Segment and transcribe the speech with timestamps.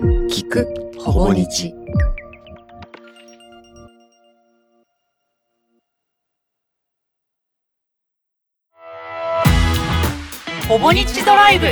[0.00, 1.74] 聞くほぼ日。
[10.68, 11.66] ほぼ日ドライブ。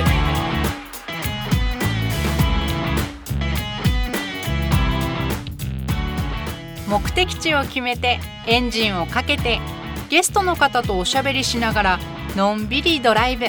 [6.88, 8.18] 目的地を決めて
[8.48, 9.60] エンジンをかけて
[10.08, 11.98] ゲストの方とおしゃべりしながら
[12.34, 13.46] のんびりドライブ。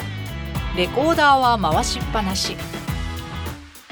[0.75, 2.55] レコーダーは回しっぱなし。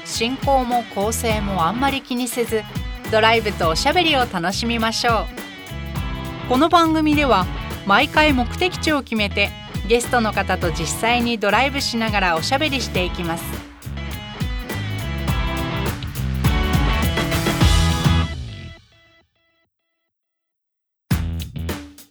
[0.06, 2.62] 進行も構成もあんまり気にせず
[3.10, 5.26] ドライブとおしゃべりを楽しみましょ
[6.46, 6.48] う。
[6.48, 7.44] この番組では
[7.86, 9.50] 毎回目的地を決めて
[9.88, 13.44] ゲストの方と実際にドライブしながらおしゃべりしていきます。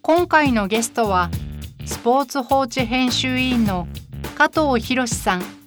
[0.01, 1.31] 今回のゲストは
[1.85, 3.87] スポーツ報知編集委員の
[4.37, 5.64] 加藤博さん。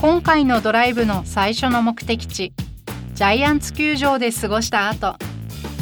[0.00, 2.52] 今回のドライブの最初の目的地
[3.14, 5.16] ジャイアンツ球場で過ごした後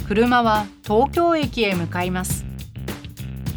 [0.06, 2.44] 車は東京駅へ向かいます。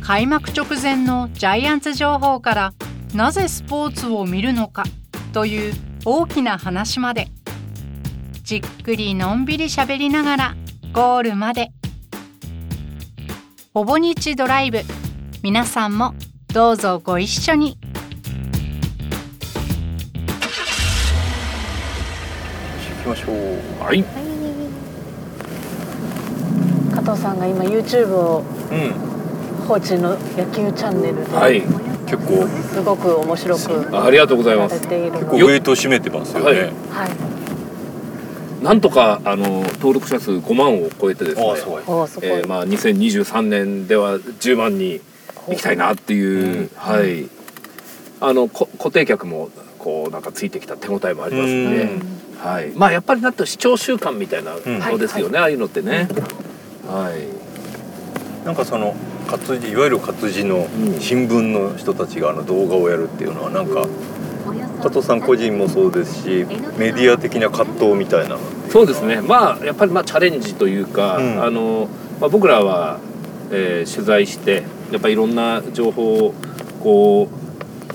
[0.02, 2.74] 開幕直前のジャイアンツ情報から
[3.14, 4.84] なぜスポーツを見るのか
[5.34, 5.74] という
[6.06, 7.28] 大きな話まで。
[8.44, 10.56] じっくりのんびり喋りながら
[10.94, 11.72] ゴールまで。
[13.74, 14.82] ほぼ日ドライブ。
[15.44, 16.16] 皆さんも
[16.54, 17.78] どうぞご一緒に。
[23.08, 23.84] きましょう。
[23.84, 24.04] はい。
[26.94, 29.08] 加藤さんが今 YouTube をうん。
[29.68, 31.62] 放置の野球チャンネルで、はい。
[32.06, 32.48] 結構。
[32.48, 34.80] すごく面白くありがとうございます。
[34.88, 34.90] 結
[35.26, 35.38] 構。
[35.38, 36.56] ウェイト占めてますよね、はい。
[36.56, 36.70] は
[38.62, 41.44] い、なんとかあの登録者数5万を超えてですね。
[41.44, 45.02] えーまあ2023年では10万に
[45.50, 46.70] 行きたいなっていう、うん。
[46.76, 47.28] はい。
[48.20, 52.72] あのこ固定客もこうなんかついてきた手応えもありますんで、うんはい。
[52.76, 56.08] まあやっぱりなんと視聴習慣みたいなのですよね、ああいうのってね。
[56.88, 58.46] はい。
[58.46, 58.96] なんかその
[59.28, 61.00] 活字いわゆる活字のうん。
[61.00, 63.88] 新聞の人たちがあの動画をやるっていうのはなんか
[64.82, 66.46] 加藤さん個人もそうですし
[66.78, 68.36] メディア的な葛藤みたいな。
[68.36, 68.40] の
[68.70, 69.22] そうですね。
[69.22, 71.44] まあやっぱりまあチャレンジというか、うん。
[71.44, 71.90] あの
[72.20, 73.00] まあ、僕らは、
[73.52, 76.34] えー取材してやっぱりいろんな情報を
[76.82, 77.47] こう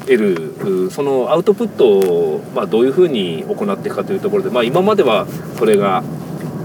[0.03, 5.27] 得るうそのアウトプットを、まあ、どういうふうに行っていくかというところで、まあ、今までは
[5.59, 6.03] それが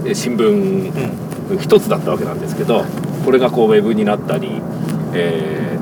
[0.04, 2.84] えー新聞一つだったわけなんですけど
[3.24, 4.60] これがこうウェブになったり、
[5.14, 5.78] えー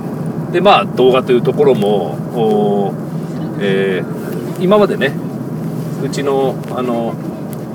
[0.53, 2.95] でまあ動画というところも
[3.61, 5.13] えー今までね
[6.03, 7.15] うちのあの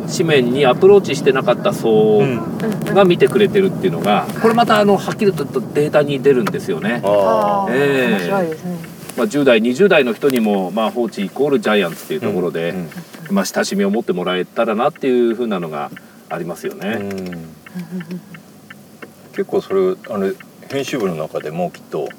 [0.07, 2.61] 紙面にアプローチしてなかった層うん。
[2.93, 7.01] が見てくれてるっていうのがこれまたあのはっきりとデータに出るんですよね。
[7.69, 12.89] ええ面白いですねまあ、10代20代の人にも、まあ、放置イコールジャイアンツっていうところで、うん
[13.35, 15.91] まあ、親しみを持ってもらえたらなっていうふうなのが
[16.29, 16.97] ありますよね。
[16.99, 17.51] うん
[19.31, 20.33] 結構それあの
[20.69, 22.09] 編集部の中でもきっと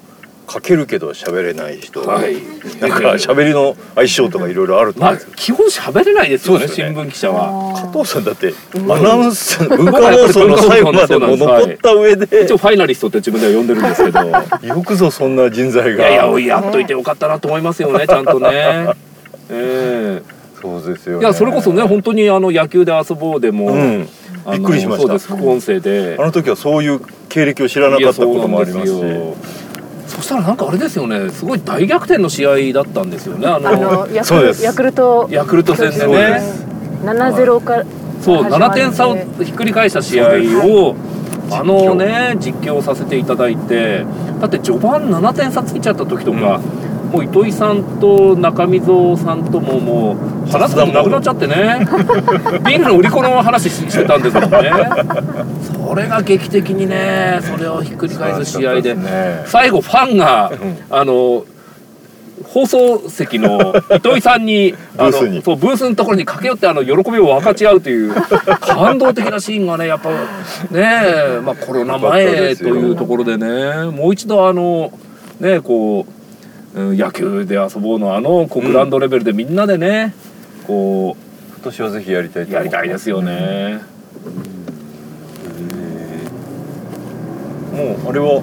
[0.52, 2.36] 書けるけど喋れない人、はい。
[2.80, 6.68] なんか喋りの相性とかいろいろあるとまあ思うんですよ、基本喋れないですよねね。
[6.68, 7.74] 新聞記者は。
[7.74, 12.44] 加藤さんだってアナウンス文化放送の最後までも残った上で。
[12.44, 14.20] 一応ファイナリストって自分では呼んでるんですけど。
[14.62, 16.04] い よくぞそんな人材が。
[16.04, 18.88] やいややっといてよかったなと思いますよね ちゃんとね。
[19.50, 20.22] ええ。
[20.60, 24.08] そうですよ、ね、いやそれこそね本当にあの野球で遊ぼうでも、うん。
[24.52, 25.08] びっくりしました。
[25.08, 26.16] そうです副音声で。
[26.18, 29.02] あの時はそういう経歴を知らなかったこともありますし
[30.16, 31.30] そしたらなんかあれですよね。
[31.30, 33.46] すごい大逆転の試合だったんですよね。
[33.46, 34.60] あのヤクそうです。
[34.60, 36.16] ルヤクルトヤクルト戦でね。
[36.34, 36.66] です。
[37.04, 37.84] 7-0から
[38.20, 38.80] そう始まって。
[38.82, 40.26] 7点差をひっくり返した試合
[40.64, 40.94] を
[41.50, 44.04] あのね実況させていただいて。
[44.40, 46.60] だって序盤7点差ついちゃった時とか、
[47.12, 51.86] もう糸井さんと中溝さんとももう話すことなくなっちゃってね。
[52.64, 54.70] ビールの売り子の話ししてたんですもんね。
[55.88, 58.94] それが劇的にねそれをひっくり返す試合で。
[58.94, 59.42] ね。
[59.46, 60.52] 最後ファンが、
[60.90, 61.44] あの
[62.44, 65.42] 放送席の糸井さんにあのブースに。
[65.42, 68.14] そうブースのところに駆け寄ってあの喜びを分かち合うという
[68.60, 70.16] 感動的なシーンがねやっぱね
[70.74, 74.92] え、まあ、コロナ前というところでねもう一度あの
[75.40, 76.22] ねこう、うん
[76.74, 80.14] 野球で遊ぼうのあのこうグラウンドレベルでみんなでね、
[80.66, 81.16] こ
[81.54, 83.80] 今年はぜひやりたいとうや思ってりたいですよね。
[87.72, 88.42] もうあれは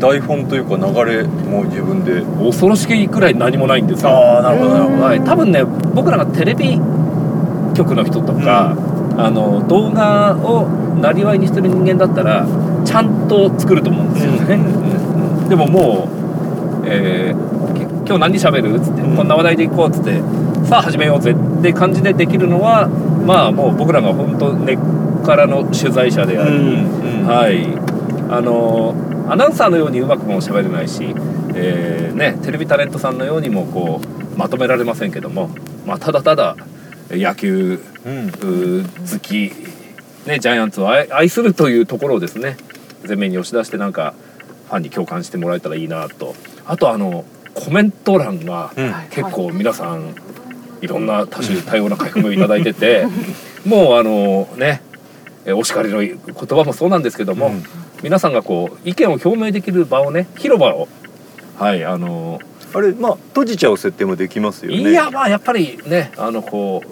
[0.00, 2.22] 台本というか流れも自分で。
[2.42, 4.10] 恐ろしいくらい何もないんですよ。
[4.10, 5.02] ああなるほどなるほど。
[5.02, 5.64] はい、多分ね
[5.94, 6.78] 僕らがテレビ
[7.74, 8.76] 局の人とか、
[9.16, 10.68] あの動画を
[11.00, 12.46] なりわいにしてる人間だったら
[12.84, 15.48] ちゃんと作ると思うんですよね、うん。
[15.48, 16.08] でもも
[16.82, 20.20] う、えーき今日何喋る?」っつって、うんこんな話題でいこう」っつって
[20.70, 24.78] さあ始めようぜって感じでできるのはまあもう僕らが本当根っ
[25.26, 27.26] からの取材者であり、うんうん。
[27.26, 27.64] はい。
[28.32, 28.94] あの
[29.28, 31.12] アナウンサーのようにうまくも喋れないし、
[31.56, 35.50] えーね、テレビタレントさんのようにもこうまとめられませんけども、
[35.86, 36.54] まあ、ただただ
[37.10, 38.30] 野球うん。
[38.30, 39.50] 好き、
[40.24, 42.56] ね、ジャイアンツを愛愛するというところをですね
[43.08, 44.14] 前面に押し出してなんか
[44.68, 46.36] ファンに共感してもらえたらいいなと。
[46.64, 47.24] あとあの
[47.54, 48.94] コメント欄がうん。
[49.10, 50.14] 結構皆さん
[50.80, 53.06] いろんな多種多様な書き込みをいただいてて
[53.66, 54.82] もうあのね
[55.44, 57.62] えお叱りの言葉もそうなんですけども、うん。
[58.02, 60.88] 皆さんがこう意見を表明できる場をね広場を
[61.58, 62.40] はいあの
[62.72, 64.90] あれまあ閉じちゃう設定もできますよね。
[64.90, 66.82] いやまあやっぱりねあのこ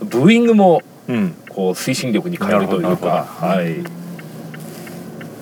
[0.00, 1.34] うブーイングもうん。
[1.48, 3.80] こう推進力に変えるというかはい。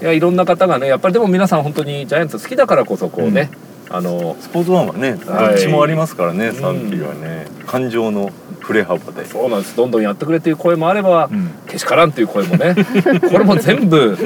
[0.03, 3.51] いやいろんな方がねやっぱりでも皆さん本当にジャイアンツ好きだからこそこうね、
[3.93, 5.55] あのスポーツワンはねどはい。
[5.57, 6.53] っちもありますからね、ん。
[6.55, 7.47] 賛否はね。
[7.67, 9.27] 感情の振れ幅で。
[9.27, 9.77] そうなんです。
[9.77, 11.51] どんどんやってくれという声もあれば、うん。
[11.69, 12.75] けしからんという声もね。
[13.31, 14.17] これも全部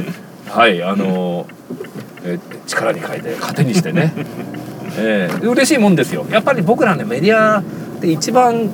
[0.50, 1.46] はいあの、
[2.24, 4.12] えー力に変えて糧にしてね、
[4.96, 6.26] えー嬉しいもんですよ。
[6.30, 7.62] やっぱり僕らねメディア
[8.00, 8.70] で一番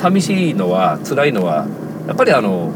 [0.00, 1.66] 寂しいのは辛いのは
[2.06, 2.70] やっぱりあの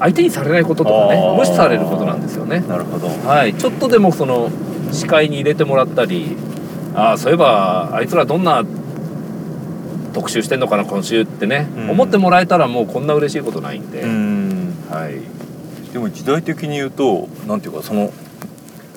[0.00, 2.62] 相手にされないこととかね無視されることなんですよね。
[2.68, 3.08] なるほど。
[3.28, 4.50] はい、ちょっとでもその
[4.92, 6.36] 視界に入れてもらったり
[6.94, 8.64] ああそういえばあいつらどんな
[10.14, 11.90] 特集してんのかな今週ってね、うん。
[11.90, 14.74] 思ってもらえたらもうこんな嬉しいことないんで、うん。
[14.88, 18.10] はい、でも時代的に言うとなんていうかその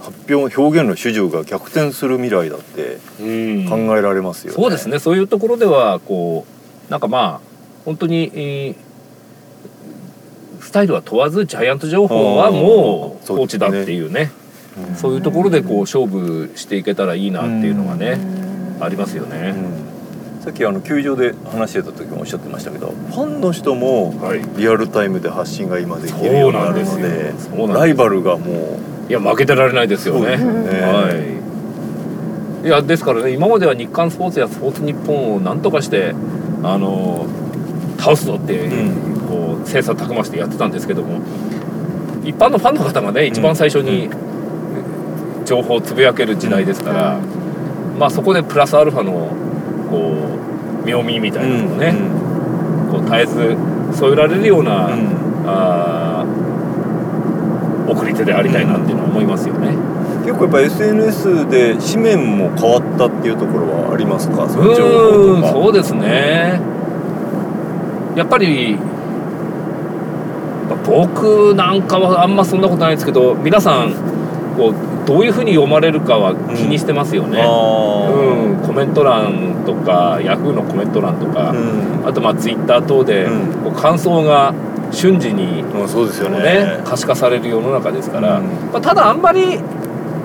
[0.01, 3.23] 発表表現の主従が逆転する未来だってう
[3.65, 3.69] ん。
[3.69, 4.97] 考えられますよね、そうですね。
[4.99, 6.45] そういうところではこ
[6.87, 7.47] うなんかまあ
[7.83, 8.75] 本当に、えー
[10.61, 14.31] スタイルは問わずジャイアント情報はもうコーチだっていうね。
[14.43, 14.48] うん
[14.95, 18.17] そういうところでこう勝負していけたらいいなっていうのがね、
[18.79, 19.55] ありますよね。
[19.55, 20.43] うん。
[20.43, 24.41] さっきあの球場で話してた時もおっしゃってましたけどファンの人もはい。
[24.55, 27.55] リアルタイムで発信が今できるようになるのでですよ。
[27.57, 27.79] そうなんです。
[27.79, 28.79] ライバルがも
[29.09, 30.37] いや負けてられないですよね。
[30.37, 30.43] ね。
[30.81, 32.67] はい。
[32.67, 36.13] いやですからね今までは日刊スポーツやスポーツニッポンをなんとかして
[36.63, 37.25] あの
[37.97, 39.19] 倒すぞって、うん。
[39.29, 41.21] こう切磋琢磨してやってたんですけども
[42.23, 44.09] 一般のファンの方がね一番最初に
[45.49, 47.19] 情報をつぶやける時代ですから、
[47.97, 49.11] まあそこでプラスアルファの
[49.89, 50.13] こ
[50.83, 51.93] う妙味みたういなのをね、う
[52.89, 52.91] ん。
[52.91, 53.57] こう絶えず
[53.97, 55.09] 添えられるような、うん。
[55.47, 59.69] あー送り手でありたいなっていうのは思いますよね。
[60.23, 64.43] 結構やっぱ SNS で紙面も変わったっていうところはありますか？
[64.45, 65.47] うその情報とか。
[65.47, 66.61] ーんそうですね。
[68.15, 68.77] やっぱり
[70.85, 73.93] 僕なんかはあんまそんなことないですけど皆さん
[74.55, 74.73] こう
[75.09, 78.61] どういうふうに読まれるかは気にしてますよね、あうん。
[78.61, 82.07] コメント欄とかヤフーのコメント欄とか、あうん。
[82.07, 83.63] あとまあツイッター等で、うん。
[83.63, 84.53] こう感想が
[84.91, 86.37] 瞬時にうんそうですよね。
[86.43, 88.45] ね可視化される世の中ですから、うん。
[88.71, 89.59] まあ、ただあんまり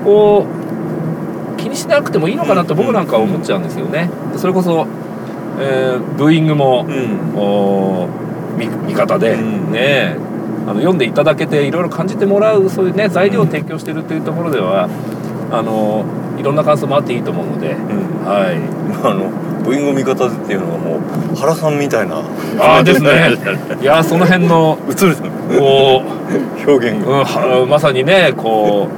[0.05, 0.45] こ
[1.57, 4.11] う気にしなくてもいいのかなと僕なんかは思っちゃうんですよね。
[4.37, 4.87] それこそ、
[5.61, 6.85] えーブーイングも、
[8.59, 9.73] 味味方で、うん。
[9.73, 10.34] ね
[10.67, 14.89] あの読んでいただけていろいろ感じてもらうそういうね材料を提供してるというところでは
[15.51, 16.05] あの
[16.39, 18.25] いろんな感想もあっていいと思うので、うん。
[18.25, 18.57] はい。
[19.07, 19.31] あの
[19.65, 21.01] 部員を味方っていうのがも
[21.33, 22.17] う原さんみたいな。
[22.59, 23.11] ああですね。
[23.81, 25.17] いやその辺の映る
[25.59, 26.03] こ
[26.67, 26.71] う。
[26.71, 27.13] 表現が。
[27.13, 28.89] うん、はまさにねこ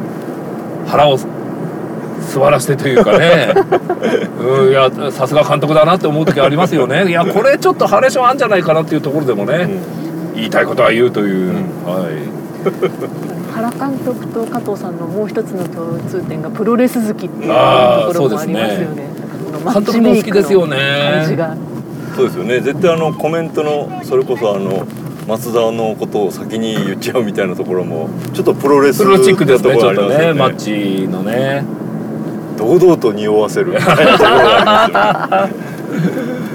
[0.86, 3.54] う腹を座らせてというかね。
[4.40, 7.08] うんいやさすが監督だなって思う時ありますよね。
[7.08, 9.68] いやこれちょっとハレーションあんじゃないかなっていうところでもね、
[10.36, 11.54] 言いたいことは言うという、うん。
[11.84, 12.36] はい。
[13.52, 19.08] 原監督と加藤さんのもう一つの共通点がプロレス好きっていうところもありますよそうね。
[19.72, 20.76] 監督も好きですよね。
[22.14, 22.60] そうですよね。
[22.60, 24.86] 絶対あのコメントのそれこそあの
[25.26, 30.32] 松田のことを先に言っちゃうみたいなところもちょっとプロレスプロチックですねなとこちょっとね。
[30.34, 31.64] マッチのね。
[32.56, 35.52] 堂々と匂わせるみたいなところがあり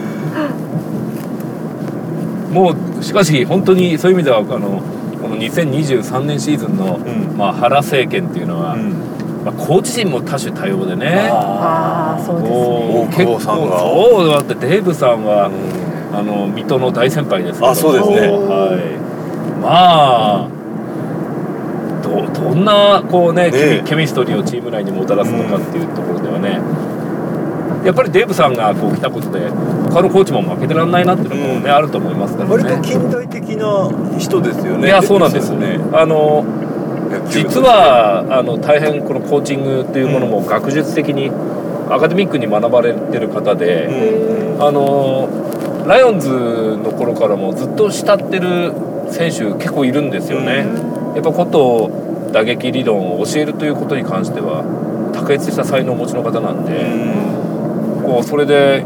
[2.52, 4.82] もうしかし本当にそういう意味ではあの
[5.22, 7.38] この2023年シーズンの、ん。
[7.38, 9.12] まあ、原政権っていうのは、ますよね
[9.46, 11.30] まあ、コーチ陣も多種多様でね。
[11.32, 12.58] ああそうですね。
[12.58, 13.80] おー大久保さんが。
[13.80, 16.16] そうだってデーブさんは、うん。
[16.16, 17.70] あの水戸の大先輩ですけど。
[17.70, 18.28] あそうですね。
[18.28, 19.62] はい。
[19.62, 20.62] まあ
[22.04, 26.60] どどんなこうねねケミケミストリーをチーム内にもたらすのかっていうところではね、
[27.86, 29.50] やっぱりデーブさんがこう来たことで
[29.94, 31.68] 他のコーチも負けてらんないなっていうのもね、うん。
[31.68, 32.82] あると思いますから割とね。
[32.82, 34.88] 近代的な人ですよね。
[34.88, 35.80] いやそうなんですね。
[35.94, 36.46] あの
[37.30, 41.30] 実はあの大変このコーチングっていうものも学術的に
[41.90, 43.88] アカデミックに学ばれてる方で、
[44.58, 44.64] うん。
[44.64, 45.28] あの
[45.88, 48.74] ライオンズの頃からもずっと慕ってる
[49.10, 50.68] 選手結構いるんですよね。
[51.16, 51.90] やっぱこと
[52.32, 54.64] 打撃理論を教えるということに関しては
[55.12, 56.86] 卓越した才能をお持ちの方なんで、
[58.06, 58.86] こうそれで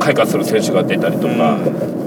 [0.00, 1.58] 開花する選手が出たりとか、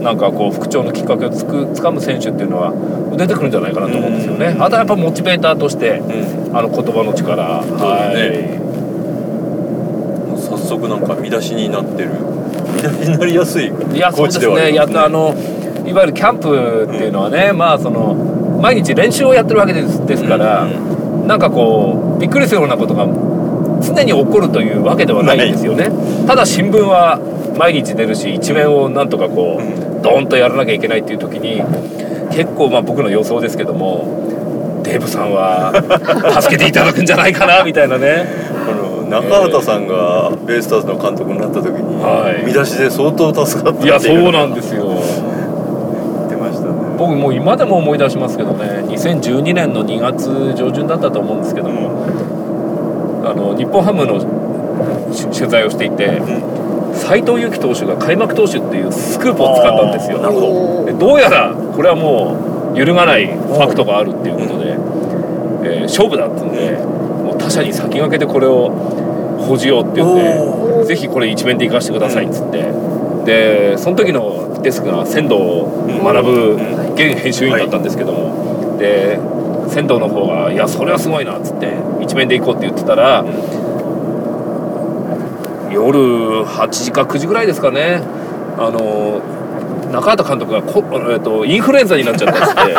[0.01, 2.73] なんかこう復調のきっかけをつく掴む選手っていうのは
[3.15, 4.55] 出てくるんじゃないかなと思うんですよね。
[4.59, 6.57] あとはやっぱモチベーターとして、うん。
[6.57, 8.59] あの言葉の力、はい。
[10.29, 12.11] もう早速なんか見出しになってる。
[12.75, 13.65] 見出しになりやすい。
[13.65, 14.73] いやそうですコーチではあね。
[14.75, 15.33] やっとあの
[15.87, 18.13] いわゆるキャンプっていうのはね、まあその
[18.61, 21.27] 毎日練習をやってるわけですですから、うん。
[21.27, 23.05] なんかこうびっくりするようなことが
[23.83, 25.89] 常に起こるというわけではないんですよね。
[26.25, 27.19] ただ新聞は
[27.57, 31.61] 毎日出るし一面をなんとかこう、ドーンとやらなきゃいけないっていう時に
[32.31, 35.71] 結構まあ僕の予想ですけどもデーブさんは
[36.41, 38.25] 助けていただくんじゃないかなみたいなね。
[38.67, 42.45] あの中畑さんがベイスターズの監督になった時に、はい。
[42.45, 44.85] 見出しで相当助かったいやそうなんでですよ。
[44.85, 46.73] 言ってましたね。
[46.97, 51.91] 僕もう今でも思い出しますけどね2012年の2月上旬だったと思うんですけども、
[53.23, 54.19] あの日本ハムの
[55.13, 56.21] し取材をしていて
[56.93, 60.19] 斎藤佑樹投手が開幕投手っていうスクープを使ったんですよ。
[60.21, 66.71] なるほでどうやらこれはもう揺るがないファクトがあるっていうことで、えー勝負だっつうんで
[67.23, 68.69] もう他社に先駆けてこれを
[69.47, 72.71] 報じようって言ってぜひこれ一面で行かせてくださいっつって、
[73.25, 75.65] でその時のデスクが仙道
[76.03, 76.55] 学
[76.95, 79.19] 現編集員だったんですけども、で
[79.73, 83.25] 仙道の方が「いやそれはすごいな」っつって一面で行こうって言ってたら、
[85.71, 88.01] 夜8時か9時ぐらいですかね。
[88.57, 89.21] あの
[89.91, 92.71] 中畑監督がこ、えっと、インフルエンザになっちゃったっつって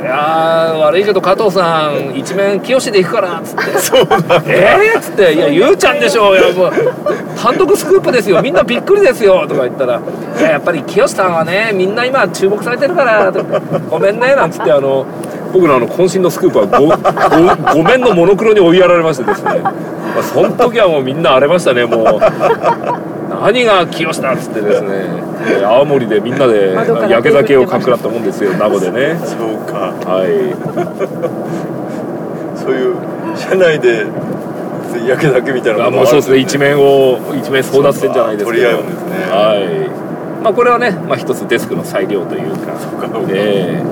[0.00, 3.62] いやー悪いけど加藤さん一面清で行くから」っつって
[4.48, 6.72] 「えーっ?」つって「いやゆうちゃんでしょういやもう
[7.40, 8.40] 単独スクープですよ。
[8.42, 10.00] みんなびっくりですよ」とか言ったら
[10.40, 13.30] 「いややっぱり清さんはねみんな今注目されてるから
[13.90, 15.04] ごめんね」なんつってあの
[15.52, 16.86] 僕のあの渾身のスクープはご
[17.74, 19.72] ごご面のモノクロに追いやられましてですね、ま
[20.20, 22.20] あ、その時はもうみんな荒れましたねもう。
[23.28, 24.88] 何が清だっつってですね。
[24.90, 29.16] えー青森でみんなで焼け酒をかくらったもんですよ名護でね。
[29.24, 29.94] そうか。
[30.04, 30.28] はい。
[32.58, 32.96] そういう
[33.36, 34.06] 社内で
[35.06, 36.38] 焼け酒みたいなあもうそうですね。
[36.38, 38.58] 一面を一面争奪戦じゃないですけど。
[38.58, 39.10] 取り合うんですね。
[39.30, 39.54] は
[40.40, 40.42] い。
[40.42, 42.72] まあこれはね、まあ、一つデスクの裁量というか。
[42.72, 43.08] かそうか。
[43.30, 43.82] え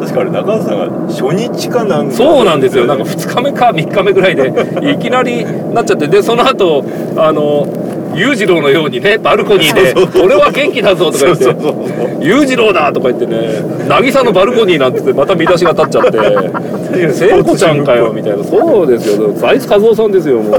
[0.00, 2.86] 確かあれ中畑さんが初日かなんえかそうなんですよ。
[2.86, 4.52] なんか2日目か3日目ぐらいで
[4.92, 6.84] いきなりなっちゃってでその後
[7.16, 7.66] あの
[8.14, 11.74] 裕次郎のようにねバルコニーで「俺は元気だぞ」とか言ってそうそうそう
[12.24, 16.18] 「裕次郎だ」とか言ってね「渚のバルコニー」なんて言ってまた見出しが立っちゃって
[17.12, 18.44] 「聖子ちゃんかよ」みたいな。
[18.44, 19.32] そうですよ。
[19.34, 20.56] 財津和夫さんですよもう。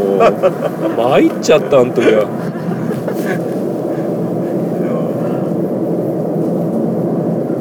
[0.98, 2.26] 参っちゃったあの時は。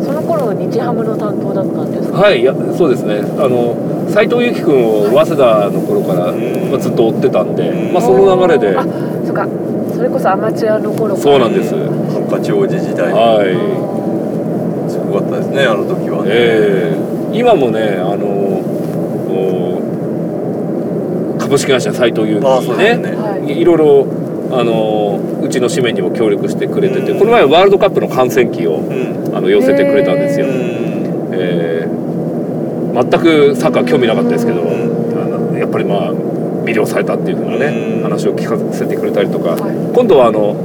[0.05, 2.19] その頃日ハムの担当だったんですか？
[2.19, 3.21] はいいやそうですね。
[3.39, 3.77] あの
[4.11, 6.37] 斎藤佑樹君を早稲田の頃から、ん。
[6.71, 7.93] まあ、ずっと追ってたんで、うん。
[7.93, 8.77] まあ、その流れで。
[8.77, 8.85] あ
[9.25, 9.47] そうか。
[9.95, 11.21] それこそアマチュアの頃から。
[11.21, 11.81] そうなんです、ハ
[12.19, 13.57] ンカチ王子時代はい。
[14.91, 17.39] すごかったですねあの時はね、ええ。
[17.39, 18.27] 今もねあの
[19.29, 19.81] お
[21.39, 23.11] 株式会社斎藤佑樹あそうですね。
[23.11, 24.07] ねはいいろいろ
[24.53, 29.17] あのうちの紙面にも協力してくれてて、この前ワールドカップの観戦記をうん。
[29.37, 30.53] あの寄せてくれたんですよ、うん
[31.33, 31.97] えー
[32.97, 34.63] 全くサッカー興味なかったですけど、
[35.59, 36.15] やっぱりまあ
[36.65, 38.03] 魅了されたっていうふうなね、うん。
[38.03, 39.61] 話を聞かせてくれたりとか、はい。
[39.95, 40.57] 今度はあの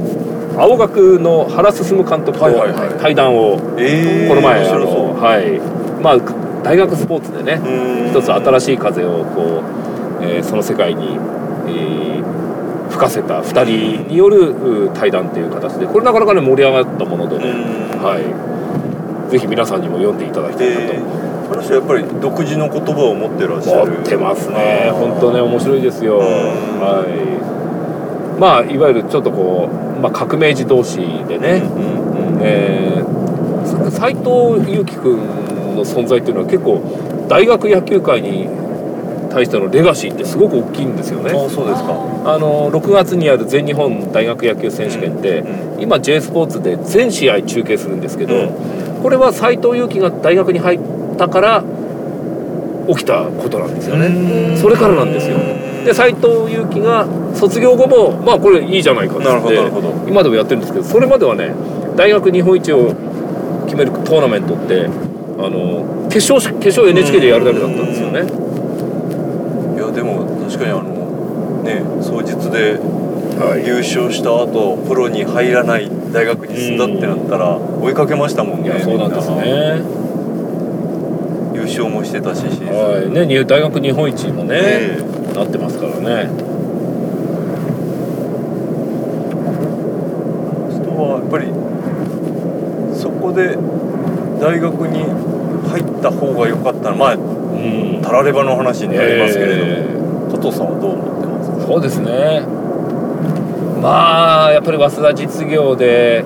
[0.56, 2.38] 青学の原進監督と
[3.00, 5.60] 対談をえーこの前、あのはい。
[6.02, 8.10] まあ大学スポーツでね、うん。
[8.10, 9.62] 一つ新しい風をこ
[10.20, 11.18] う、えーその世界に、
[11.66, 12.01] えー吹
[13.02, 13.64] かせた2
[14.04, 18.02] 人によるう対談っていう形でこれなかなかね盛り上がったものでね、うん。
[18.02, 18.18] は
[19.28, 20.80] い、ぜひ皆さんにも読んでいただきたいなと。
[20.80, 20.98] で
[21.48, 23.92] この人やっぱり独自の言葉を持ってらっしゃる。
[23.92, 24.90] 持ってますね。
[24.92, 26.18] 本当ね面白いですよ、ん。
[26.20, 28.40] はい。
[28.40, 33.22] まあいわゆるちょっとこう、まあ、革命児同士でね、うんうんえー
[33.90, 35.16] 斎藤佑樹君
[35.76, 36.80] の存在っていうのは結構
[37.28, 38.48] 大学野球界に
[39.32, 41.30] 対してのレガシーってすごく大きいんですよね。
[41.30, 41.92] あそうですか。
[42.24, 45.46] あの6月にある全日本大学野球選手権って、う
[45.80, 49.02] 今 J スポーツで全試合中継するんですけど、うん。
[49.02, 50.80] これは斎藤佑樹が大学に入っ
[51.18, 51.64] たから
[52.88, 55.38] 起きたことなんですよね、それからなんですよ。
[55.84, 59.26] で斎藤佑樹が卒業後もまあこれいいじゃないかって
[60.08, 61.54] 今でもやってるんですけどそれまではね
[61.96, 62.94] 大学日本一を
[63.64, 68.22] 決めるトーナメントってあの決勝し決勝 NHK でやるだけだったんですよね、
[69.94, 72.78] でも確かにあのね双日で
[73.32, 73.66] はい。
[73.66, 80.02] 優勝した後プロに入らない大学に進んだってなったら追いかけましたもんねいやそうなんですね。
[81.54, 83.10] 優勝もしてたしはい。
[83.10, 84.98] ねに大学日本一もね、え。
[85.34, 86.28] なってますからね。
[90.70, 91.46] 人はやっぱり
[92.98, 93.56] そこで
[94.40, 95.04] 大学に
[95.70, 97.16] 入った方が良かったのまあ
[98.02, 99.86] うんたらればの話になりますけれども、え
[100.32, 101.66] 加藤さんはどう思ってますか？
[101.66, 102.42] そうですね。
[103.80, 106.24] まあやっぱり早稲田実業で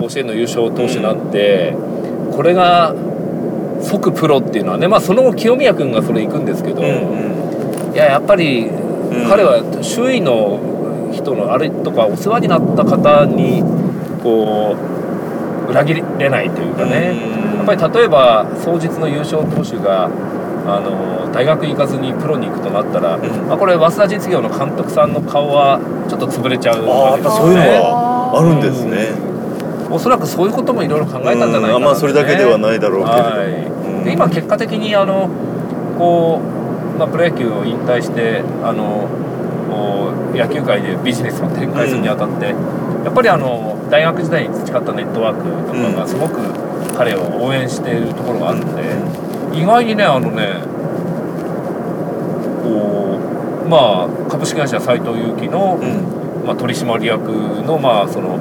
[0.00, 1.74] 甲子園の優勝投手になって、
[2.32, 2.94] これが
[3.82, 6.86] 即プロっていうのはねまあその後清宮君がそれ行くんですけど、い
[7.96, 9.28] ややっぱりうん。
[9.28, 10.60] 彼は周囲の
[11.12, 13.62] 人のあれとかお世話になった方に
[14.22, 14.76] こ
[15.66, 17.16] う裏切れないというかね、
[17.56, 20.10] やっぱり例えば双日の優勝投手が
[20.68, 23.20] あの大学行かずにプロに行くとなったら、ん。
[23.48, 27.68] まあ、これ早稲田実業の監督さんの顔はちょっと潰れちゃうああわけですよやっぱそういうのね。
[27.80, 29.08] はあるんですね、
[29.90, 33.22] おそらくそういうこともいろいろ考えたんじゃないかな、うんまあそれだけではないだろうけれど。
[33.24, 33.48] はい。
[33.66, 34.04] うん。
[34.04, 35.28] で今結果的にあの
[35.96, 39.08] こう、まあ、プロ野球を引退してあの
[40.34, 46.40] 野球界でビジネスを展開するにあたって、やっぱりあの大学時代に培ったネットワークとかがすごく
[46.96, 48.82] 彼を応援しているところがあるので、
[49.52, 50.60] 意外にねあのね
[52.62, 53.18] こ
[53.64, 56.18] うまあ株式会社斎藤佑樹の、うん。
[56.48, 57.28] まあ、取締役
[57.66, 58.38] のまあその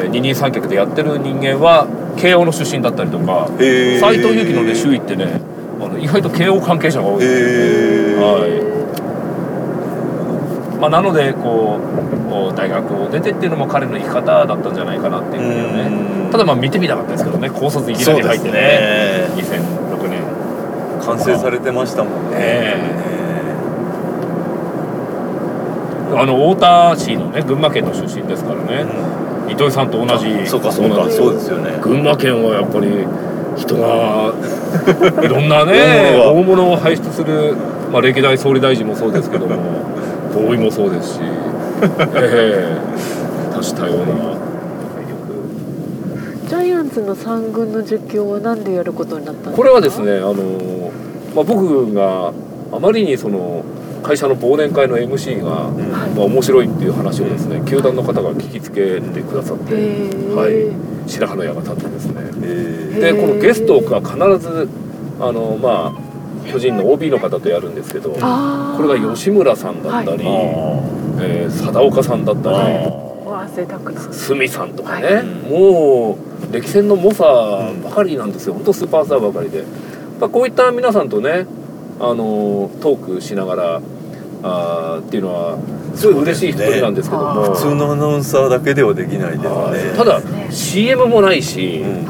[0.00, 1.86] えー二人三脚でやってる人間は
[2.16, 5.40] 慶応の出身だったりとか斎藤佑樹のね周囲ってね
[5.80, 8.66] あの意外と慶応関係者が多いはい。
[10.80, 16.30] まあ、なのでこう大学を出てっていうのも彼の生き方だったんじゃないかなっていうふうにね。
[16.32, 19.28] ただまあ見てみたかったですけどね高卒いきなり入ってね。
[19.36, 20.20] 2006年
[21.06, 22.36] 完成されてましたもんね。
[22.36, 23.06] え。
[26.16, 28.86] あの太田市のね群馬県の出身ですからね、
[29.48, 31.10] 糸井さんと同じそうかそうか。
[31.10, 31.78] そうですよね。
[31.82, 33.06] 群馬県はやっぱり
[33.56, 34.32] 人が
[35.24, 37.54] いろんなね大大物を輩出する、
[37.92, 39.56] まあ、歴代総理大臣もそうですけども
[40.34, 41.20] ボーイもそうですし、
[42.16, 42.76] ええ。
[43.52, 44.36] 多種多様な
[47.00, 49.56] 魅ジャイアンツの三軍の実況は何でやることになったんですか？
[49.56, 50.92] 力これはですねあの、
[51.34, 52.32] まあ、僕が
[52.72, 53.64] あまりにその
[54.02, 55.70] 会社の忘年会の MC が、
[56.14, 62.14] まあ、面白いっていう話をですね球団の方が聞きつけてくださって、はい、白羽の矢が立ってですね。
[62.42, 64.68] えでこのゲストが必ず
[65.20, 68.20] あのまあ巨人の OB の方とやるんですけどこれ
[68.88, 70.28] が吉村さんだったり、ー。
[70.28, 73.06] あえー貞岡さんだったり
[74.12, 77.24] 鷲見さんとかね、はもう歴戦の猛者
[77.84, 78.54] ばかりなんですよ。
[78.54, 79.64] 本当スーパースターばかりで、
[80.20, 81.46] まあ、こういった皆さんとね
[82.00, 83.80] あのトークしながら
[84.42, 85.58] あーっていうのは
[85.94, 92.06] すごい嬉しい一人なんですけども、そう普通のアナウンサーだけではできないですはいねただね CM もないし、うん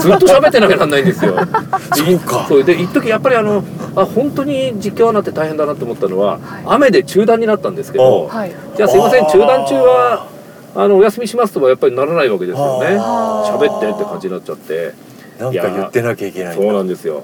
[0.00, 1.34] ずっと喋ってなきゃなんないんですよ。
[1.94, 2.44] そうか。
[2.48, 3.64] そうで一時やっぱりあの
[3.96, 6.40] あ本当に実況アナって大変だなって思ったのは、はい。
[6.66, 10.26] 雨で中断になったんですけど、はいじゃあすいません中断中は
[10.76, 12.98] あのお休みしますとはやっぱりならないわけですよね。
[12.98, 14.92] 喋ってって感じになっちゃって、
[15.38, 17.22] なんか言ってなきゃいけないそうなんですよ。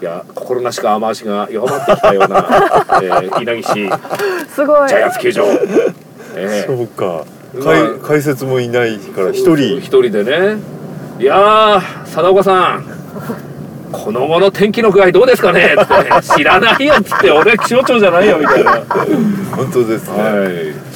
[0.00, 2.38] いや心なしか雨足が弱まってきたような、
[3.02, 3.88] えー、稲城市。
[4.44, 4.90] ジすごい。
[4.90, 5.44] ャイアンツ球場。
[6.34, 6.76] えー。
[6.76, 7.24] そうか。
[7.54, 9.78] まあ解解説もいないから一人。
[9.78, 10.56] 一人でね。
[11.20, 12.84] いやー貞岡さん。
[13.92, 15.76] この後の天気の具合どうですかね？
[15.80, 16.34] って。
[16.36, 17.30] 知らないよっつって。
[17.30, 18.70] 俺気象庁じゃないよみたいな。
[18.72, 18.82] は
[19.56, 20.74] 本当ですね、い。
[20.74, 20.91] 加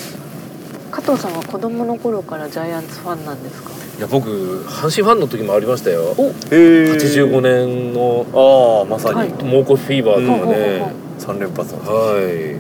[1.06, 3.70] 藤さんは子供の頃からジャイアンツファンなんですか？
[3.98, 4.28] いや僕
[4.66, 6.14] 阪神ファンの時もありましたよ。
[6.18, 9.28] おへえ85年のああまさに、はい。
[9.42, 12.56] 猛虎フィーバーとかほうほうほうね三連発のはい。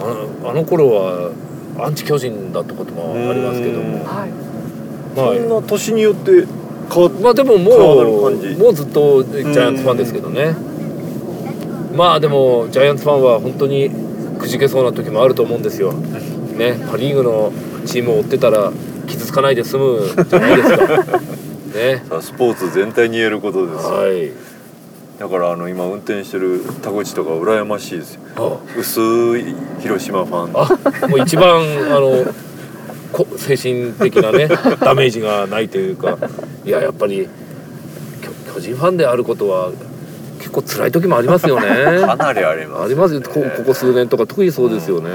[0.00, 0.04] あ
[0.44, 1.32] のあの頃は
[1.78, 4.04] アンチ巨人だったこともありますけども。
[4.04, 4.30] はい。
[5.16, 6.46] まあそんな年によって
[6.92, 10.54] 変わっまあでももうもうずっとジャイアンツファンですけどね。
[11.94, 13.90] まあでもジャイアンツファンは本当に
[14.38, 15.92] くじけそうな時もあると思うんですよ
[16.58, 17.52] ねパ・リーグの
[17.86, 18.72] チームを追ってたら
[19.06, 21.20] 傷つかないで済むじゃないですか。
[21.74, 22.02] ね。
[22.08, 24.32] さスポーツ全体に言えることですよ、はい。
[25.18, 28.20] だからあの今運転してる田口とか羨ましいですよ。
[28.36, 28.78] あ。
[28.78, 29.00] 薄
[29.38, 31.04] い広島ファン。
[31.04, 32.24] あもう一番あの
[33.12, 34.48] こ精神的なね
[34.80, 36.18] ダメージがないというか。
[36.64, 37.28] いややっぱり
[38.20, 39.70] 巨巨人ファンであることは
[40.38, 41.66] 結構辛い時もありますよね。
[42.06, 43.22] かなりあります、ありますよ。
[43.22, 45.10] こここ数年とか特にそうですよね、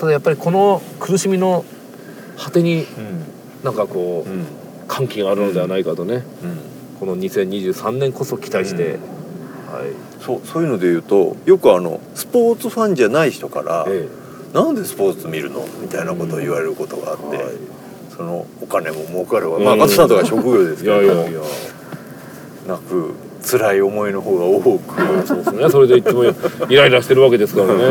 [0.00, 1.62] ただやっぱりこの苦しみの
[2.38, 3.20] 果てにうん。
[3.62, 6.24] なんかこう歓喜があるのではないかとね。
[6.42, 6.58] うん。
[6.98, 9.74] この2023年こそ期待して、うん。
[9.74, 9.92] はい。
[10.24, 14.08] そうそういうので言うとよくあのスポーツファンじゃない人からえ
[14.54, 17.46] 「なんでスポーツ見るの?」みたいなことを言われることがあって、はい。
[18.10, 20.92] そそのお金も儲かるわ、まあ加藤さんとか職業ですいけど。
[20.96, 21.40] やいやいや。
[22.66, 24.80] なく辛い思いの方が多く
[25.26, 25.68] そうですね。
[25.70, 26.24] それでいつも
[26.68, 27.82] イライラしてるわけですからね。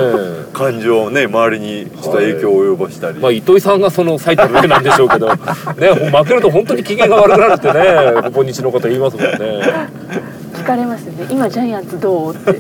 [0.53, 5.27] 感情をね周りにちょっと影響を及ぼしたり、まあ糸井さんがその最たる例なんでしょうけど。
[5.27, 9.37] ね負けると本当に機嫌が悪くなるってねここ日の方言いますもんね。
[10.53, 11.25] 聞かれますよね。
[11.31, 12.33] 今ジャイアンツどう？
[12.33, 12.53] って。
[12.53, 12.59] き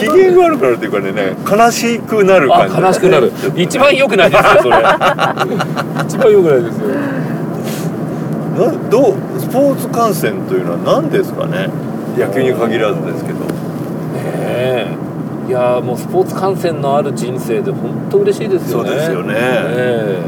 [0.00, 2.80] 機嫌が悪くなるっていうかね悲しくなるあ感じ。
[2.82, 3.32] 悲しくなる。
[3.56, 4.76] 一番良くないですよそれ。
[6.06, 6.88] 一番良くないですよ
[8.56, 11.68] などうスポーツ観戦というのは何ですかね？
[12.16, 13.40] 野球に限らずですけど。
[13.40, 13.46] ね
[14.16, 14.96] え。
[15.48, 18.88] いやもうスポーツ観戦のある人生で本当嬉しいですよね。
[18.90, 19.34] そうですよね。
[19.36, 20.18] え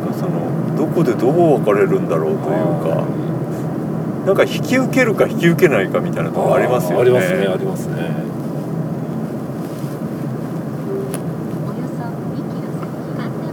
[0.00, 2.56] なんかそのどこでどう分かれるんだろうという
[2.94, 3.04] か。
[4.26, 7.00] なんか引き受けるか引き受けないかみたいなところありますよね。
[7.00, 8.14] ありますねありますね。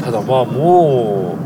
[0.04, 1.45] ただまあもう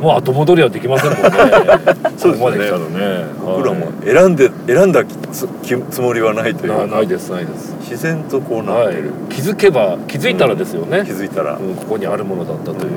[0.00, 1.30] もう後戻りはできませんもんね。
[2.16, 2.38] そうですね。
[2.38, 3.24] ここまで来たらね。
[3.44, 6.76] 僕らもは選んで選んだつきつもりはないといいう。
[6.76, 7.74] かなないですないです。
[7.82, 12.92] 自然とこうなはいってる、気づけば気づいたらですよね、気づいたら、うんここにあるものだったという、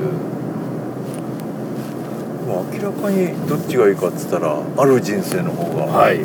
[2.48, 5.84] もう明らかにどっちがいいかっつったらある人生の方が。
[5.86, 6.20] はい。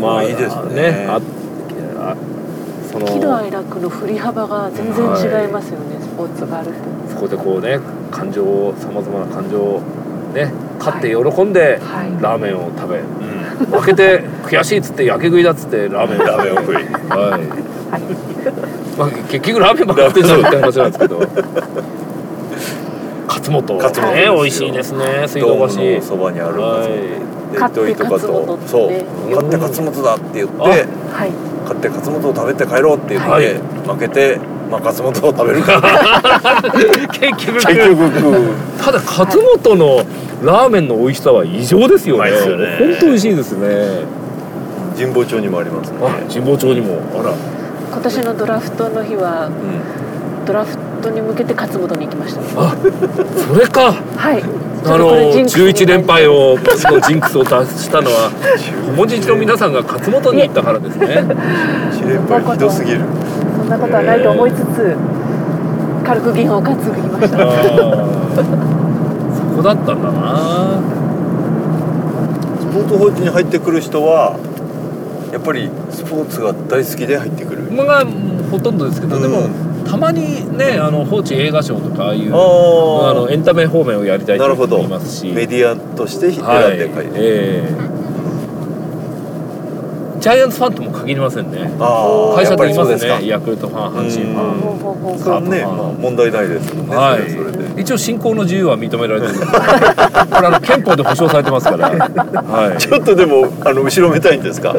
[0.00, 1.06] まあいいですね。
[1.08, 1.20] あ
[2.00, 2.14] あ
[2.90, 3.06] その。
[3.06, 5.04] 喜怒哀楽の振り幅が全然
[5.44, 6.72] 違いますよね、スポーツがあると。
[7.14, 7.78] そこでこうね
[8.10, 9.82] 感情をさまざまな感情を
[10.32, 12.22] ね勝って喜んではい。
[12.22, 13.00] ラーメンを食べ、
[13.78, 16.74] 負けて悔しいっつってやけ食いだっつってラーメンラーメンを食い。
[16.76, 16.80] は
[17.38, 21.20] い、まあ、結局ラーメンばっか食ってんじゃんって話なんですけど。
[23.28, 25.66] 勝本勝本ね美味しいですね水道橋。
[25.66, 26.88] のそばにあるはい。
[27.52, 28.90] で勝って糸井とか勝本とってそう。
[28.90, 31.30] ね勝って勝本だって言ってあはい。
[31.62, 33.54] 勝って勝本を食べて帰ろうって言って、はい。
[33.86, 34.40] 負けて、
[34.70, 35.80] まあ、勝本を食べるか。
[35.80, 36.62] ら
[37.12, 37.66] 結局。
[37.66, 38.34] 結局食う。
[38.82, 40.02] ただ勝本の
[40.44, 42.30] ラーメンの美味しさは異常ですよね。
[42.30, 42.36] ね。
[42.78, 44.04] 本当美味しいですね。
[44.98, 45.96] 神保町にもありますね。
[46.02, 46.98] あ神保町にも。
[47.18, 47.32] あら。
[47.92, 50.44] 今年のドラフトの日はうん。
[50.46, 52.40] ドラフトに向けて勝本に行きました。
[52.56, 52.74] あ
[53.54, 53.94] それか。
[54.16, 54.42] はい。
[54.84, 58.30] あのこれジンクスに11連敗をのジンクスを出したのは
[58.96, 61.22] 本日の皆さんが勝本に行ったからですね。
[61.92, 63.00] 一連敗ひどすぎる。
[63.39, 63.39] そ
[63.70, 64.96] んなことはないと思いつつ
[66.04, 67.38] 軽く銀を担ぎました。
[69.36, 70.80] そこだったんだな。
[72.58, 74.36] スポーツ報知に入ってくる人は
[75.32, 77.70] やっぱりスポーツが大好きで入ってくる。
[77.70, 78.04] まあ
[78.50, 79.22] ほとんどですけど、うん。
[79.22, 79.48] でも
[79.84, 85.28] たまにねあの放置映画賞とかああいうああのエンタメ方面をやりたいという人なるほどもいますし。
[85.28, 87.99] メディアとして選んはいで書いてる、ええ
[90.20, 91.58] ジャイアンツファンとも限りませんね。
[91.58, 93.18] 会社でいますやっぱりそうですか。
[93.18, 94.60] ねヤクルトファン阪神ファン。
[94.60, 97.18] ープファンまあ、問題ないですもんね、は
[97.76, 97.80] い。
[97.80, 99.34] 一応信仰の自由は認められてる。
[99.40, 99.46] こ
[100.40, 104.74] れあの憲法で保障されてますから、はい、ちょっとでもあの後ろめたいんですか？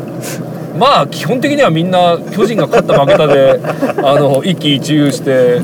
[0.78, 3.60] まあ基本的にはみんな巨人が勝った負けたで
[4.04, 5.60] あの一喜一憂して。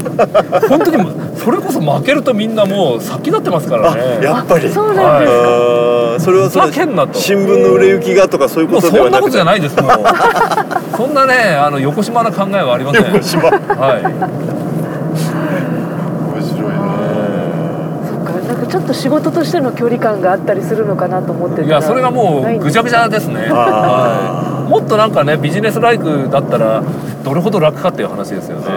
[0.69, 0.97] 本当に
[1.35, 4.69] それこそ負けるとみんなもう先立ってますからあねやっぱり。
[4.69, 5.47] そうなんですか、
[6.19, 6.83] それはそふれ新
[7.45, 9.31] 聞の売れ行きがとかそういうことではなくて。
[9.37, 9.91] そんなことじゃないですもう。
[10.97, 13.05] そんなねあの横島な考えはありません。
[13.05, 13.43] 横島。
[13.49, 13.53] はい。
[13.53, 13.61] 面
[16.41, 16.77] 白いな
[18.07, 23.47] そっかなんかちょっと仕事としての距離感があったりするのかなと思っていやそれがもうぐちゃぐちゃですね。
[23.51, 24.69] あはい。
[24.69, 26.83] もっとなんかねビジネスライクだったら
[27.23, 28.63] どれほど楽かっていう話ですよね。
[28.65, 28.73] はい。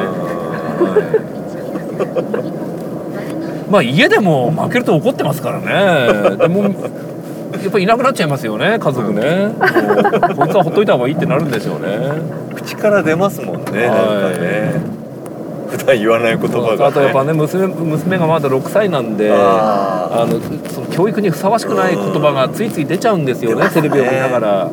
[3.71, 6.37] まあ家でも負けると怒ってますからね。
[6.37, 6.75] でも
[7.63, 9.49] やっぱいなくなっちゃいますよね家族ね。
[9.49, 11.99] もうこいつはほっといた方がいいってなるんでしょうね。
[12.55, 14.35] 口から出ますもんね、はい。
[14.35, 15.01] かね。
[15.71, 23.71] 普段言わない言葉が、ね、あとやっぱね娘娘がまだ6歳なんでああのその教育にふさわしくない言葉がついつい出ちゃうんですよねね。
[23.71, 24.69] テレビを見ながら、う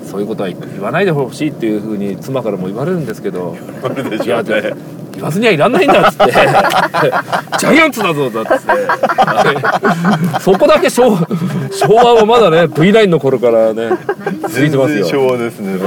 [0.00, 3.56] ん、そういうことは言わないでほしいっていうふうに妻からも言われるんですけど。
[3.84, 6.32] あるでいやしょうねで言わずにはいらんないんだっつって。
[7.58, 8.70] ジャイアンツだぞだっつって。
[8.70, 8.76] は
[10.38, 11.16] いそこだけ昭
[11.70, 13.90] 昭和はまだね V9 の頃からね
[14.48, 15.04] 続いてますよ。
[15.04, 15.78] 全然昭和ですね、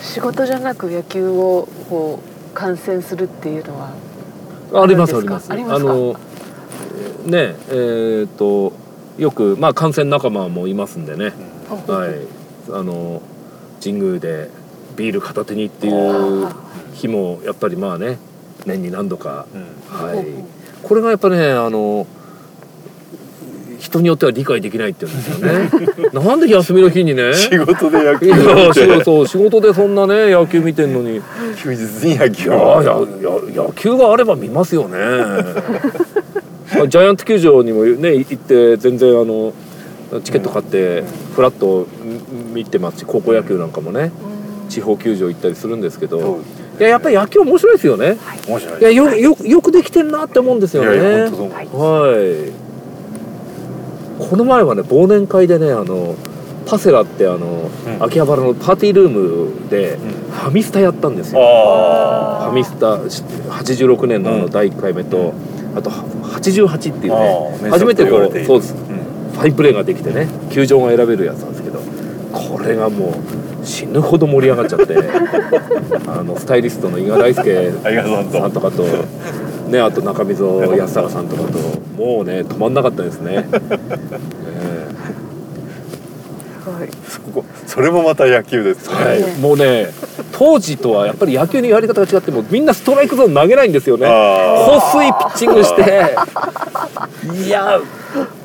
[0.00, 3.90] 仕事じゃなく野球をこう観戦するっていうのは。
[4.82, 5.48] ありますあります。
[5.48, 5.92] かありますか？
[5.92, 6.14] の
[7.26, 8.72] ねえーっと
[9.18, 11.32] よくまあ観戦仲間もいますんでね。
[11.86, 12.72] はい。
[12.72, 13.20] あの
[13.82, 14.50] 神宮で
[14.96, 16.48] ビール片手にっていう
[16.94, 18.18] 日もやっぱりまあね
[18.66, 19.46] 年に何度か。
[19.54, 20.06] うん。
[20.08, 20.26] はい。
[20.82, 22.06] これがやっぱねあの
[23.78, 26.08] 一人によっては理解できないって言うんですよね。
[26.24, 27.34] なんで休みの日にね？
[27.34, 31.18] 仕事で野球そうそう仕事でそんなね野球見てんのに。
[31.18, 31.20] い
[31.56, 32.58] 休日に野球いや
[33.54, 34.96] 野球があれば見ますよね。
[34.98, 39.52] あ ジャイアント球場にもね行って全然あの
[40.22, 41.04] チケット買って
[41.34, 41.86] フラッと
[42.52, 44.12] 見てますし高校野球なんかもね
[44.68, 46.40] 地方球場行ったりするんですけど
[46.78, 48.16] いややっぱり野球面白いですよね。
[48.48, 50.88] 面白いいやよよよくできてんなって思うんですよね。
[50.90, 52.50] は
[54.18, 54.28] い。
[54.28, 56.16] この前はね忘年会でねあの
[56.66, 58.02] パセラってあの、うん。
[58.02, 59.98] 秋葉原のパーティールームでん。
[59.98, 64.50] ファミスタやったんですよ、あファミスタ86年のあのうん。
[64.50, 65.32] 第1回目と、
[65.76, 67.70] あと88っていうあねー。
[67.70, 68.44] 初めてこうる。
[68.44, 68.74] そうです。
[68.74, 69.04] うん。
[69.34, 71.62] ファインプレーができてね球場が選べるやつなんです
[72.34, 73.14] これがも
[73.62, 74.96] う死ぬほど盛り上がっちゃって
[76.08, 77.72] あのスタイリストの伊賀大輔
[78.32, 78.60] さんと。
[78.60, 78.82] かと、
[79.68, 81.58] ね、あと中溝康隆さんとかと
[81.96, 83.46] もうね止まんなかったですね。
[83.54, 83.54] え。
[86.68, 86.88] はい。
[87.08, 89.88] そこそれもまた野球ですね、えはい、もうね
[90.32, 94.06] 当時とはやっぱり野球のやり方が違ってもうみんなストライクゾーン投げないんですよね。
[94.06, 96.16] あ放水ピッチングして。
[97.46, 97.80] いや。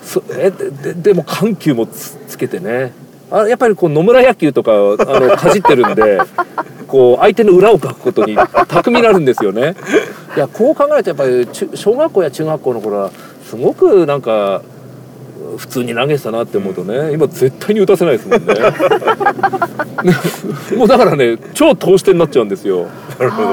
[0.03, 2.93] そえでででも緩急もつつけてね
[3.31, 4.97] あやっぱりこう野村野球とかあの
[5.37, 6.19] かじってるんで
[6.87, 9.75] こう相手の裏をかくことに巧みになるんですよね。
[10.35, 13.11] いやこう考えるとやっぱり中小学校や中学校の頃は
[13.45, 14.61] すごくなんか
[15.57, 18.53] 普通に投げてたなって思うとね今絶対に打たせないですもんね。
[20.77, 22.87] もうだからね超投手点になっちゃうんですよ。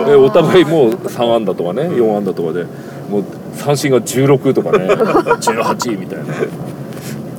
[0.06, 2.64] でお互いもう3安打とかね4安打とかで
[3.10, 6.24] もう三振が16とかね18みたいな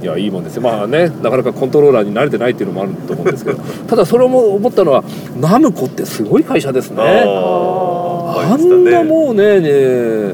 [0.07, 0.61] いやいいもんですよ。
[0.61, 3.61] まあねなかなかコントローラーに慣れてないっていうのもあると思うんですけど。
[3.87, 5.03] ただそれも思ったのは
[5.37, 7.03] ナムコってすごい会社ですね。
[7.03, 10.33] ああんなもうねね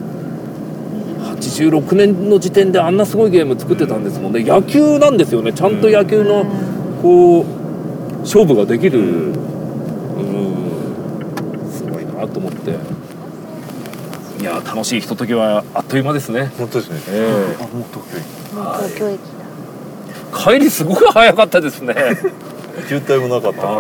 [1.40, 4.44] 86年の時点であんなすごいゲーム作ってたんですもんね。
[4.44, 5.52] 野球なんですよね。
[5.54, 6.46] ちゃんと野球の
[7.02, 7.46] こう
[8.20, 9.00] 勝負ができる。
[9.00, 9.34] うん。
[11.72, 13.04] すごいなと思って。
[14.40, 16.52] いや楽しいひとときはあっという間ですね。
[16.58, 19.20] 本当ですね、えあもう東京行もう東京駅。
[19.22, 19.43] だ
[20.36, 21.93] 帰りすごく早かったですね。
[21.93, 23.74] く渋滞もなかったから。
[23.74, 23.80] あ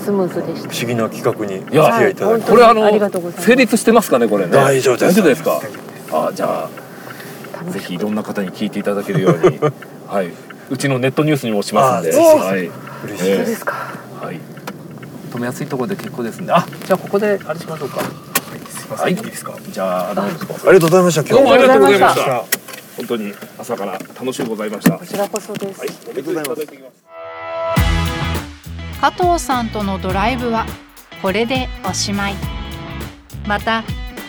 [0.00, 0.70] スムーズでした。
[0.70, 2.40] 不思議な企画にお付きいや合いいただいて。
[2.40, 4.52] 本当これあの成立してますかねこれね。
[4.52, 5.12] 大丈夫です。
[5.12, 5.60] 大丈夫ですか？
[6.12, 6.68] あじゃ
[7.66, 9.58] あぜひいろんな方に聞いていただけるように。
[10.06, 10.30] はい。
[10.70, 12.16] うちのネットニュースにもしますんで。
[12.16, 12.70] はい。
[13.08, 13.30] 嬉しい。
[13.30, 13.74] ですか？
[14.22, 14.40] はい。
[15.32, 18.00] 止めやすいところで結構ですんであじゃあここであれしましょうか。
[18.96, 19.52] はいいいですか？
[19.70, 21.34] じゃあありがとうございました今日。
[21.34, 22.44] どうもありがとうございました
[22.96, 24.94] 本当に朝から楽しゅうございました。
[24.94, 26.66] はこちらこそです、いおめでとうございます。
[29.00, 30.64] 加藤さんとのドライブは
[31.20, 32.34] これでおしまい。
[33.46, 33.84] また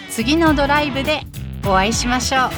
[0.10, 1.22] 次のドライブで
[1.66, 2.50] お会いしましょう。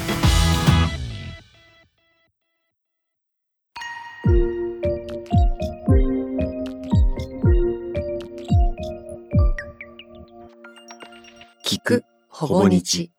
[11.64, 13.12] 聞くほぼ日